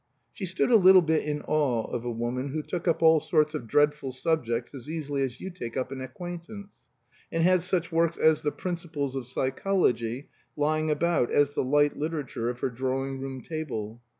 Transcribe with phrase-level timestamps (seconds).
[0.33, 3.53] She stood a little bit in awe of a woman who took up all sorts
[3.53, 6.69] of dreadful subjects as easily as you take up an acquaintance,
[7.31, 10.27] and had such works as "The Principles of Psychology"
[10.57, 14.01] lying about as the light literature of her drawing room table.